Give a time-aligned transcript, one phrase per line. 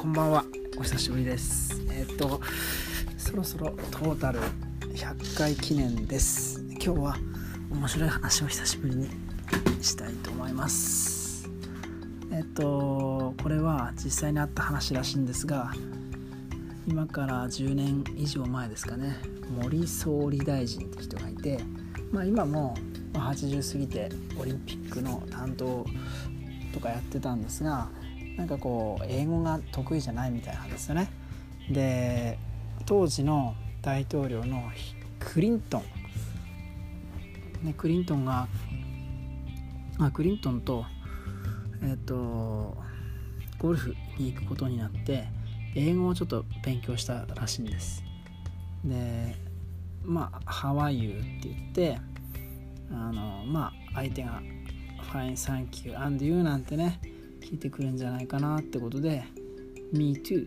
[0.00, 0.46] こんばんは。
[0.78, 1.78] お久しぶりです。
[1.90, 2.40] えー、っと
[3.18, 4.40] そろそろトータル
[4.94, 6.62] 100回記念です。
[6.70, 7.16] 今日は
[7.70, 9.10] 面白い話を久しぶりに
[9.82, 11.50] したいと思います。
[12.32, 15.70] えー、っとこれは実際にあった話らしいんですが
[16.88, 19.18] 今から10年以上前ですかね。
[19.62, 21.60] 森総理大臣って人がいて
[22.10, 22.74] まあ今も
[23.12, 24.08] 80過ぎて
[24.40, 25.84] オリンピックの担当
[26.72, 27.90] とかやってたんですが
[28.40, 31.10] なんかこう英語が得意じゃないみたいなんですよね。
[31.70, 32.38] で
[32.86, 34.62] 当時の大統領の
[35.18, 35.82] クリント
[37.62, 38.48] ン、ね、クリントンが
[39.98, 40.86] あクリントンと
[41.82, 42.78] えっ、と
[43.58, 45.28] ゴルフに行くことになって
[45.74, 48.02] 英語をちょっと勉強したらしいんです。
[48.82, 49.36] で
[50.02, 51.98] まあ「How are you?」って言って
[52.90, 54.40] あのまあ相手が
[55.12, 56.98] 「Fine, thank you, and you」なんてね
[57.50, 59.24] 聞いてくるんじゃないかなってことで
[59.92, 60.46] 「Me too」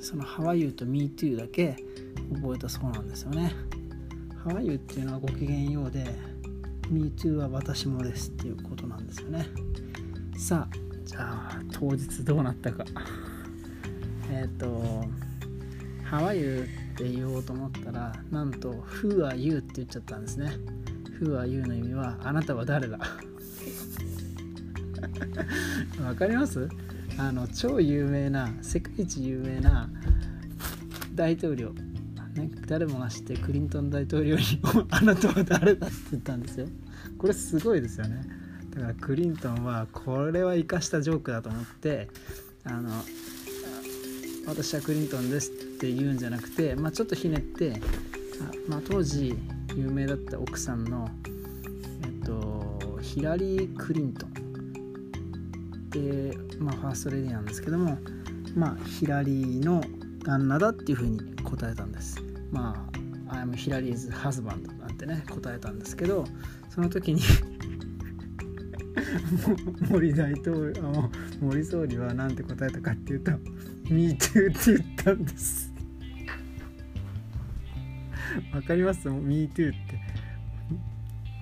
[0.00, 1.76] その「How are you?」と「Me too」だけ
[2.34, 3.52] 覚えたそうなんですよね。
[4.42, 4.76] How are you?
[4.76, 6.06] っていうのはご機嫌ようで
[6.88, 9.46] Me too は私もですっていうことなんですよね。
[10.38, 12.86] さあじゃあ当日どうなったか。
[14.32, 15.04] えっ、ー、と
[16.10, 20.52] 「How are you?」って言おうと思ったらなんと「Who are you?」って言っちゃったんですね。
[21.20, 22.98] Who are you の意味はあなたは誰だ？
[26.04, 26.68] わかります？
[27.18, 29.88] あの超有名な世界一有名な
[31.14, 31.70] 大統領、
[32.34, 34.42] ね、誰もが知ってクリントン大統領に
[34.90, 36.66] 「あなたは誰だ?」って言ったんですよ。
[37.18, 38.22] これすごいですよね。
[38.74, 42.08] だからクリントンはこれは生かしたジョークだと思って
[42.64, 42.90] あの
[44.46, 47.80] 私はクリントンですって言うんじゃなくて、まあ、ちょっとひねって
[48.40, 49.34] あ、まあ、当時
[49.76, 51.10] 有名だった奥さんの、
[52.04, 54.29] えっと、ヒラリー・クリントン。
[55.90, 57.98] で、まあ、ファーストレディなんですけども、
[58.54, 59.82] まあ、ヒラリーの
[60.24, 62.22] 旦那だっていうふうに答えたんです。
[62.50, 62.88] ま
[63.28, 66.24] あ、I'm Hillary's husband なんてね、答えたんですけど、
[66.68, 67.22] その時に
[69.88, 71.10] 森大統領、
[71.40, 73.32] 森総理は何て答えたかっていうと、
[73.90, 75.72] Me too って言ったんです。
[78.54, 80.00] わかります ?Me too って。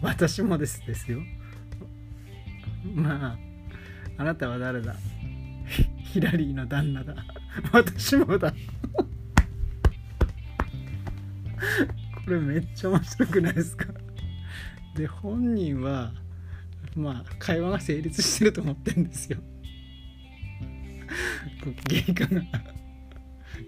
[0.00, 1.20] 私もですですよ。
[2.94, 3.51] まあ
[4.18, 4.94] あなたは誰だ？
[6.12, 7.14] ヒラリーの旦那だ。
[7.72, 8.52] 私もだ。
[12.24, 13.86] これめっちゃ面白くないですか？
[14.94, 16.12] で本人は
[16.94, 19.38] まあ会話が成立してると思ってるんですよ。
[21.64, 22.42] ご機嫌かな？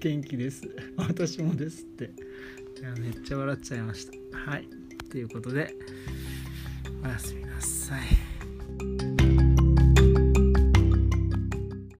[0.00, 0.62] 元気です。
[0.96, 2.10] 私もですって。
[2.80, 4.50] いやめっちゃ笑っちゃいました。
[4.50, 4.68] はい。
[5.10, 5.74] ということで
[7.04, 8.00] おやすみなさい。